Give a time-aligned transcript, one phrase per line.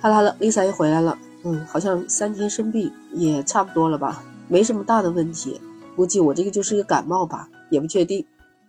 [0.00, 1.18] 哈啦了，Lisa 又回来了。
[1.44, 5.60] 嗯，好像三天生病也差不多了吧，没什么大的问题。
[5.94, 8.24] 估计我这个就是一个感冒吧，也不确定。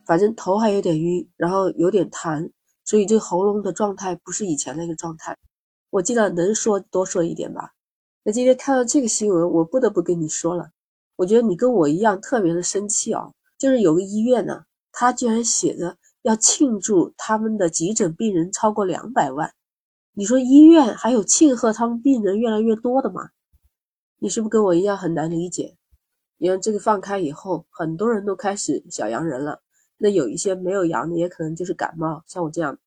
[0.05, 2.51] 反正头还有点晕，然后有点痰，
[2.83, 5.37] 所以这喉咙的状态不是以前那个状态。
[5.89, 7.71] 我尽量能说多说一点吧。
[8.23, 10.69] 那今天看到这个新闻，我不得不跟你说了。
[11.15, 19.53] 我觉得你跟我一样特别的生气啊，就是有个医院呢，他居然写着要庆祝他们的急诊病人超过两百万。
[20.13, 23.29] 你说医院还有庆贺他们病人越来越多的吗？
[24.19, 25.77] 你是不是跟我一样很难理解？
[26.37, 29.61] 你看这个放开以后，很多人都开始小阳人了。
[29.97, 32.77] 那有一些没有阳的，也可能就是感冒，像我这样。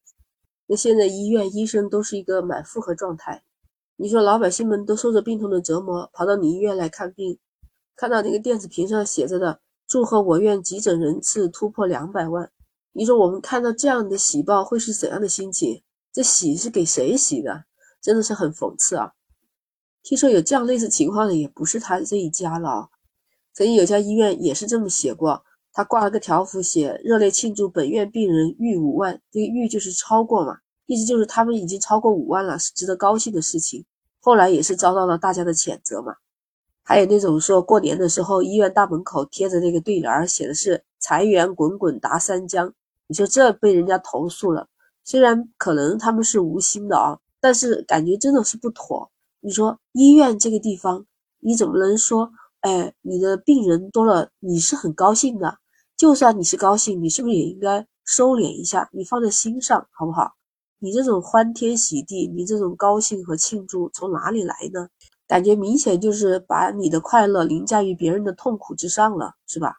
[0.66, 3.44] 那现在医院医生都是一个满负荷状态。
[3.96, 7.38] 你说老百姓们都受着病痛的折磨，跑到你医院来看病，
[7.96, 12.50] 看到那个电子屏上写着的“祝贺我院急诊人次突破两百万”，
[12.92, 15.83] 你说我们看到这样的喜报会是怎样的心情？
[16.14, 17.64] 这喜是给谁喜的？
[18.00, 19.14] 真的是很讽刺啊！
[20.04, 22.88] 听说有这样类似情况的也不是他这一家了。
[23.52, 33.84] 曾经有家医院也是这么写过，他挂了个条幅，写“热烈庆祝本院病人逾五万”，这个逾就是超过嘛，意思就是他们已经超过五万了，是值得高兴的事情。
[34.20, 36.14] 后来也是遭到了大家的谴责嘛。
[36.84, 42.72] 还有那种说过年的时候医院大门口贴着那个对联，写的是“财源滚滚达三江”，
[43.08, 44.68] 你说这被人家投诉了。
[45.04, 49.10] 虽然可能他们是无心的啊，但是感觉真的是不妥。
[49.40, 51.04] 你说医院这个地方，
[51.40, 52.30] 你怎么能说，
[52.60, 55.58] 哎，你的病人多了，你是很高兴的？
[55.94, 58.88] 就算你是高兴，你是不是也应该收敛一下？
[58.92, 60.32] 你放在心上好不好？
[60.78, 64.88] 你这种欢天喜地，你这种高兴和庆祝从哪里来呢？
[65.26, 69.76] 感觉明显就是把你的快乐凌驾于别人的痛苦之上了，是吧？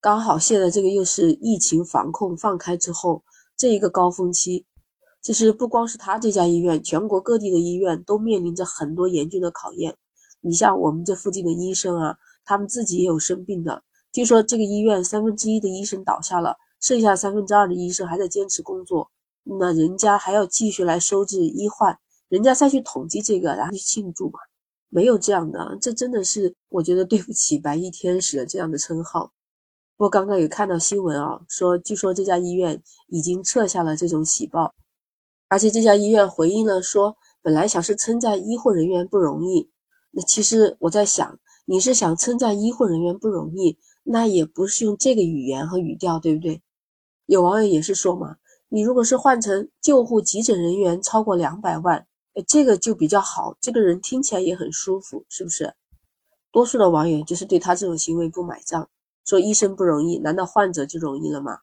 [0.00, 3.22] 刚好现在这个又是疫情防控放开之后。
[3.60, 4.64] 这一个高峰期，
[5.20, 9.98] 其实不光是他这家医院，全国各地的医院都面临着很多严峻的考验。
[10.40, 13.82] 你像我们这附近的医生啊，他们自己也有生病的。
[14.12, 19.10] 据说这个医院三分之一的医生倒下了，剩下三分之二的医生还在坚持工作。
[19.42, 21.98] 那人家还要继续来收治医患，
[22.30, 24.38] 人家再去统计这个，然后去庆祝嘛？
[24.88, 29.30] 没有这样的，这真的是我觉得对不起白衣天使的这样的称号。
[30.00, 34.74] 不过刚刚有看到新闻啊，说据说这家医院已经撤下了这种喜报，
[35.46, 39.68] 而且这家医院回应了说，本来想是称赞医护人员不容易，
[40.12, 46.62] 那其实我在想，你是想称赞医护人员不容易，那也不是用这个语言和语调，对不对？
[47.26, 48.36] 有网友也是说嘛，
[48.70, 51.98] 你如果是换成救护急诊人员超过两百万，
[52.32, 55.74] 哎，这个就比较好，这个人听起来也很舒服，是不是？
[56.50, 58.88] 多数的网友就是对他这种行为不买账。
[59.24, 61.58] 说医生不容易，难道患者就容易了吗？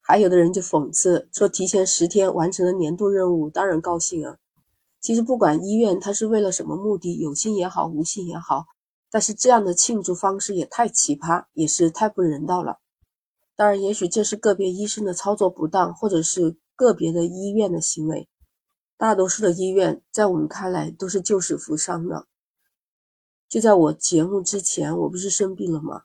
[0.00, 4.38] 还有的人就讽刺说，提前十天完成了年度任务，当然高兴啊。
[5.00, 8.64] 其实不管医院他是为了什么目的，有心也好，无心也好，
[9.10, 12.78] 但是这样的庆祝方式也太奇葩，也是太不人道了。
[13.54, 18.28] 当然，也许这是个别医生的操作不当，或者是个别的医院的行为。
[18.96, 22.26] 大多数的医院在我们看来都是救死扶伤的。
[23.48, 26.02] 就在我节目之前，我不是生病了吗？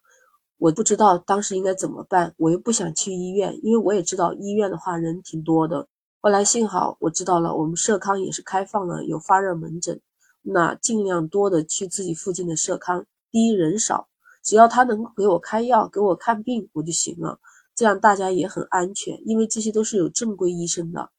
[0.63, 5.89] 我不知道当时应该怎么办，我又不想去医院，因为我也知道医院的话人挺多的。
[6.21, 9.99] 后来幸好我知道了，我们社康也是开放了有发热门诊，
[10.41, 13.05] 那尽量多的去自己附近的社康。
[13.29, 14.07] 第一人少，
[14.41, 17.41] 只要他能给我开药、给我看病，我就行了。
[17.75, 21.09] 这样大家也很安全，因为这些都是有正规医生的。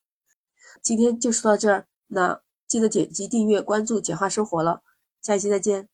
[0.81, 4.81] 今天就说到这儿，那记得点击订阅、关注简化生活了，
[5.21, 5.87] 下一期再见。